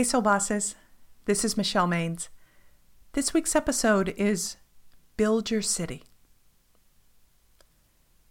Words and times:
Hey, 0.00 0.04
Soul 0.04 0.22
Bosses. 0.22 0.76
This 1.26 1.44
is 1.44 1.58
Michelle 1.58 1.86
Maines. 1.86 2.30
This 3.12 3.34
week's 3.34 3.54
episode 3.54 4.14
is 4.16 4.56
Build 5.18 5.50
Your 5.50 5.60
City. 5.60 6.04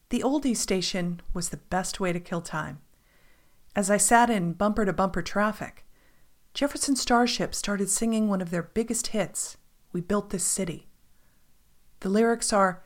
The 0.09 0.21
oldie 0.21 0.57
station 0.57 1.21
was 1.32 1.50
the 1.50 1.57
best 1.57 2.00
way 2.00 2.11
to 2.11 2.20
kill 2.20 2.41
time. 2.41 2.79
As 3.75 3.91
I 3.91 3.97
sat 3.97 4.32
in 4.32 4.54
bumper 4.54 4.84
to 4.84 4.93
bumper 4.93 5.21
traffic, 5.21 5.86
Jefferson 6.55 6.95
Starship 6.95 7.54
started 7.54 7.91
singing 7.91 8.27
one 8.27 8.41
of 8.41 8.49
their 8.49 8.63
biggest 8.63 9.05
hits, 9.09 9.57
We 9.91 10.01
Built 10.01 10.31
This 10.31 10.43
City. 10.43 10.88
The 11.99 12.09
lyrics 12.09 12.51
are 12.51 12.81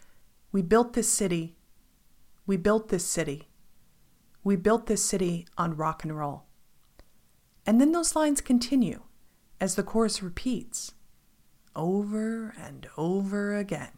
We 0.51 0.61
built 0.61 0.91
this 0.91 1.09
city, 1.09 1.55
we 2.45 2.57
built 2.57 2.89
this 2.89 3.05
city, 3.05 3.47
we 4.43 4.57
built 4.57 4.87
this 4.87 5.05
city 5.05 5.47
on 5.57 5.77
rock 5.77 6.03
and 6.03 6.17
roll. 6.17 6.47
And 7.65 7.79
then 7.79 7.91
those 7.91 8.15
lines 8.15 8.41
continue 8.41 9.03
as 9.59 9.75
the 9.75 9.83
chorus 9.83 10.21
repeats 10.21 10.93
over 11.75 12.53
and 12.61 12.87
over 12.97 13.55
again. 13.55 13.91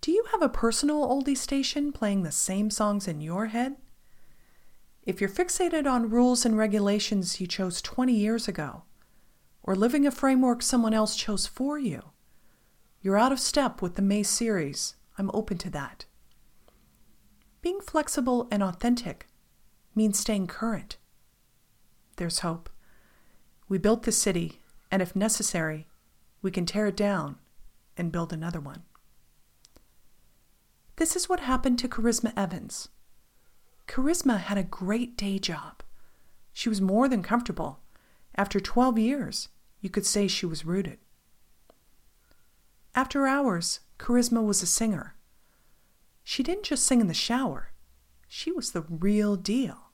Do 0.00 0.12
you 0.12 0.24
have 0.32 0.42
a 0.42 0.48
personal 0.48 1.06
oldie 1.06 1.36
station 1.36 1.92
playing 1.92 2.22
the 2.22 2.32
same 2.32 2.70
songs 2.70 3.08
in 3.08 3.20
your 3.20 3.46
head? 3.46 3.76
If 5.02 5.20
you're 5.20 5.30
fixated 5.30 5.86
on 5.86 6.10
rules 6.10 6.44
and 6.44 6.56
regulations 6.56 7.40
you 7.40 7.46
chose 7.46 7.82
20 7.82 8.12
years 8.12 8.48
ago, 8.48 8.84
or 9.62 9.74
living 9.74 10.06
a 10.06 10.10
framework 10.10 10.62
someone 10.62 10.94
else 10.94 11.16
chose 11.16 11.46
for 11.46 11.78
you, 11.78 12.02
you're 13.00 13.18
out 13.18 13.32
of 13.32 13.40
step 13.40 13.82
with 13.82 13.96
the 13.96 14.02
May 14.02 14.22
series. 14.22 14.94
I'm 15.18 15.30
open 15.34 15.58
to 15.58 15.70
that. 15.70 16.06
Being 17.62 17.80
flexible 17.80 18.48
and 18.50 18.62
authentic 18.62 19.26
means 19.94 20.18
staying 20.18 20.46
current. 20.46 20.98
There's 22.16 22.40
hope. 22.40 22.70
We 23.68 23.78
built 23.78 24.04
the 24.04 24.12
city, 24.12 24.60
and 24.90 25.02
if 25.02 25.16
necessary, 25.16 25.86
we 26.42 26.50
can 26.50 26.66
tear 26.66 26.86
it 26.86 26.96
down 26.96 27.36
and 27.96 28.12
build 28.12 28.32
another 28.32 28.60
one. 28.60 28.82
This 30.96 31.14
is 31.14 31.28
what 31.28 31.40
happened 31.40 31.78
to 31.80 31.88
Charisma 31.88 32.32
Evans. 32.36 32.88
Charisma 33.86 34.38
had 34.38 34.58
a 34.58 34.62
great 34.62 35.16
day 35.16 35.38
job. 35.38 35.82
She 36.52 36.68
was 36.68 36.80
more 36.80 37.08
than 37.08 37.22
comfortable. 37.22 37.80
After 38.34 38.60
12 38.60 38.98
years, 38.98 39.48
you 39.80 39.90
could 39.90 40.06
say 40.06 40.26
she 40.26 40.46
was 40.46 40.64
rooted. 40.64 40.98
After 42.94 43.26
hours, 43.26 43.80
Charisma 43.98 44.44
was 44.44 44.62
a 44.62 44.66
singer. 44.66 45.14
She 46.24 46.42
didn't 46.42 46.64
just 46.64 46.84
sing 46.84 47.00
in 47.00 47.08
the 47.08 47.14
shower, 47.14 47.72
she 48.26 48.50
was 48.50 48.72
the 48.72 48.82
real 48.82 49.36
deal. 49.36 49.85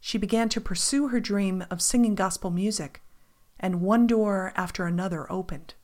She 0.00 0.18
began 0.18 0.48
to 0.50 0.60
pursue 0.60 1.08
her 1.08 1.20
dream 1.20 1.64
of 1.70 1.82
singing 1.82 2.14
gospel 2.14 2.50
music, 2.50 3.02
and 3.58 3.80
one 3.80 4.06
door 4.06 4.52
after 4.56 4.86
another 4.86 5.30
opened. 5.30 5.74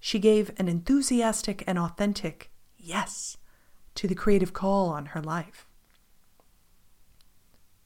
She 0.00 0.18
gave 0.18 0.52
an 0.58 0.68
enthusiastic 0.68 1.64
and 1.66 1.78
authentic 1.78 2.50
yes 2.76 3.36
to 3.96 4.06
the 4.06 4.14
creative 4.14 4.52
call 4.52 4.88
on 4.90 5.06
her 5.06 5.20
life. 5.20 5.66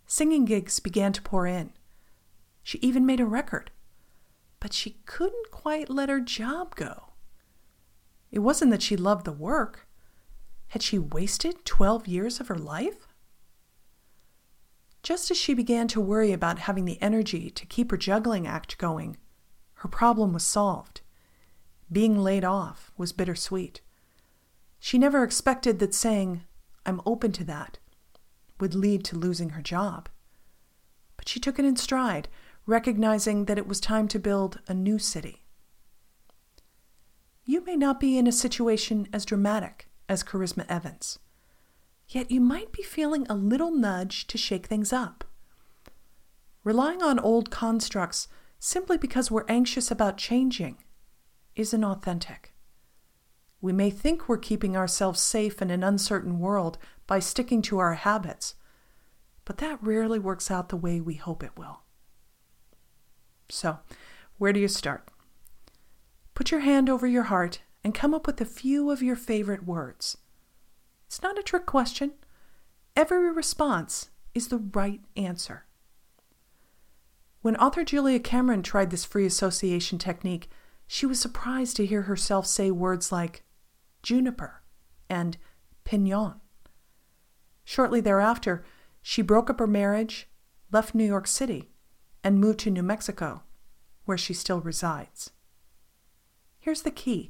Singing 0.07 0.45
gigs 0.45 0.79
began 0.79 1.13
to 1.15 1.23
pour 1.23 1.47
in. 1.47 1.73
She 2.63 2.79
even 2.79 3.07
made 3.07 3.21
a 3.21 3.27
record, 3.27 3.71
but 4.61 4.75
she 4.75 4.99
couldn't 5.07 5.51
quite 5.51 5.89
let 5.89 6.11
her 6.11 6.21
job 6.21 6.77
go. 6.77 7.15
It 8.31 8.41
wasn't 8.41 8.71
that 8.73 8.83
she 8.83 8.97
loved 8.97 9.25
the 9.25 9.33
work. 9.33 9.89
Had 10.69 10.83
she 10.83 10.99
wasted 10.99 11.65
12 11.65 12.07
years 12.07 12.41
of 12.41 12.49
her 12.49 12.59
life? 12.59 13.09
Just 15.03 15.31
as 15.31 15.37
she 15.37 15.53
began 15.53 15.89
to 15.89 16.01
worry 16.01 16.33
about 16.33 16.61
having 16.61 16.85
the 16.85 17.01
energy 17.03 17.51
to 17.51 17.67
keep 17.67 17.91
her 17.91 17.97
juggling 17.97 18.47
act 18.47 18.79
going, 18.79 19.17
her 19.77 19.89
problem 19.89 20.33
was 20.33 20.45
solved. 20.45 21.01
Being 21.91 22.19
laid 22.19 22.45
off 22.45 22.93
was 22.97 23.13
bittersweet. 23.13 23.81
She 24.79 24.99
never 24.99 25.25
expected 25.25 25.81
that 25.81 25.95
saying, 25.95 26.45
I'm 26.87 27.01
open 27.05 27.33
to 27.33 27.45
that, 27.45 27.79
would 28.61 28.75
lead 28.75 29.05
to 29.07 29.19
losing 29.19 29.51
her 29.51 29.63
job. 29.63 30.09
But 31.17 31.29
she 31.29 31.41
took 31.41 31.59
it 31.59 31.65
in 31.65 31.77
stride, 31.77 32.29
recognizing 32.65 33.47
that 33.47 33.59
it 33.59 33.67
was 33.67 33.81
time 33.81 34.07
to 34.09 34.19
build 34.19 34.61
a 34.69 34.75
new 34.75 34.99
city. 34.99 35.45
You 37.45 37.65
may 37.65 37.75
not 37.75 37.99
be 37.99 38.17
in 38.17 38.29
a 38.29 38.33
situation 38.33 39.09
as 39.13 39.25
dramatic 39.25 39.89
as 40.09 40.23
Charisma 40.23 40.65
Evans, 40.69 41.19
yet 42.15 42.31
you 42.31 42.41
might 42.41 42.73
be 42.73 42.83
feeling 42.83 43.27
a 43.29 43.35
little 43.35 43.71
nudge 43.71 44.27
to 44.27 44.39
shake 44.39 44.67
things 44.67 44.93
up. 44.93 45.25
Relying 46.65 47.03
on 47.03 47.19
old 47.19 47.51
constructs 47.51 48.29
simply 48.59 48.97
because 48.97 49.31
we're 49.31 49.47
anxious 49.49 49.91
about 49.91 50.17
changing 50.17 50.79
isn't 51.57 51.85
authentic. 51.85 52.55
We 53.61 53.73
may 53.73 53.91
think 53.91 54.29
we're 54.29 54.39
keeping 54.39 54.77
ourselves 54.77 55.21
safe 55.21 55.63
in 55.63 55.71
an 55.71 55.83
uncertain 55.83 56.39
world 56.39 56.79
by 57.07 57.19
sticking 57.19 57.63
to 57.63 57.79
our 57.79 57.95
habits, 57.95 58.55
but 59.45 59.59
that 59.59 59.83
rarely 59.83 60.19
works 60.19 60.51
out 60.51 60.69
the 60.69 60.77
way 60.77 61.01
we 61.01 61.15
hope 61.15 61.43
it 61.43 61.57
will. 61.57 61.83
So, 63.49 63.79
where 64.39 64.53
do 64.53 64.61
you 64.61 64.69
start? 64.69 65.09
Put 66.35 66.51
your 66.51 66.61
hand 66.61 66.89
over 66.89 67.07
your 67.07 67.25
heart 67.25 67.61
and 67.85 67.95
come 67.95 68.15
up 68.15 68.27
with 68.27 68.41
a 68.41 68.47
few 68.47 68.91
of 68.91 69.03
your 69.03 69.17
favorite 69.17 69.65
words. 69.65 70.17
It's 71.13 71.21
not 71.21 71.39
a 71.39 71.43
trick 71.43 71.67
question. 71.67 72.13
Every 72.97 73.31
response 73.31 74.09
is 74.35 74.49
the 74.49 74.57
right 74.57 75.03
answer. 75.15 75.67
When 77.43 77.55
author 77.57 77.85
Julia 77.85 78.19
Cameron 78.19 78.63
tried 78.63 78.89
this 78.89 79.05
free 79.05 79.27
association 79.27 79.99
technique, 79.99 80.49
she 80.87 81.05
was 81.05 81.21
surprised 81.21 81.77
to 81.77 81.85
hear 81.85 82.03
herself 82.03 82.47
say 82.47 82.71
words 82.71 83.13
like 83.13 83.45
juniper 84.03 84.63
and 85.11 85.37
piñon. 85.85 86.41
Shortly 87.63 88.01
thereafter, 88.01 88.65
she 89.03 89.21
broke 89.21 89.51
up 89.51 89.59
her 89.59 89.67
marriage, 89.67 90.31
left 90.71 90.95
New 90.95 91.05
York 91.05 91.27
City, 91.27 91.73
and 92.25 92.41
moved 92.41 92.61
to 92.61 92.71
New 92.71 92.83
Mexico, 92.83 93.43
where 94.07 94.17
she 94.17 94.33
still 94.33 94.63
resides. 94.63 95.31
Here's 96.59 96.81
the 96.81 96.91
key 96.91 97.29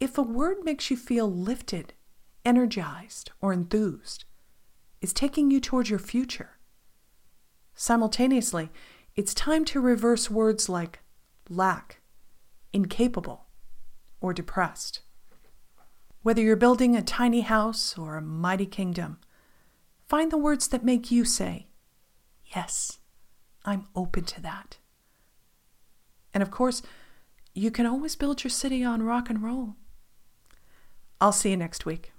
if 0.00 0.18
a 0.18 0.22
word 0.22 0.64
makes 0.64 0.90
you 0.90 0.96
feel 0.96 1.30
lifted, 1.30 1.94
energized, 2.44 3.30
or 3.40 3.52
enthused, 3.52 4.24
it's 5.00 5.12
taking 5.12 5.50
you 5.50 5.60
towards 5.60 5.90
your 5.90 5.98
future. 5.98 6.58
Simultaneously, 7.74 8.70
it's 9.16 9.34
time 9.34 9.64
to 9.66 9.80
reverse 9.80 10.30
words 10.30 10.68
like 10.68 11.00
lack, 11.48 12.00
incapable, 12.72 13.46
or 14.20 14.32
depressed. 14.32 15.00
Whether 16.22 16.42
you're 16.42 16.56
building 16.56 16.94
a 16.94 17.02
tiny 17.02 17.40
house 17.40 17.96
or 17.96 18.16
a 18.16 18.22
mighty 18.22 18.66
kingdom, 18.66 19.18
find 20.06 20.30
the 20.30 20.36
words 20.38 20.68
that 20.68 20.84
make 20.84 21.10
you 21.10 21.24
say, 21.24 21.68
Yes, 22.54 22.98
I'm 23.64 23.86
open 23.94 24.24
to 24.24 24.40
that. 24.42 24.78
And 26.34 26.42
of 26.42 26.50
course, 26.50 26.82
you 27.54 27.70
can 27.70 27.86
always 27.86 28.16
build 28.16 28.44
your 28.44 28.50
city 28.50 28.84
on 28.84 29.02
rock 29.02 29.30
and 29.30 29.42
roll. 29.42 29.76
I'll 31.20 31.32
see 31.32 31.50
you 31.50 31.56
next 31.56 31.86
week. 31.86 32.12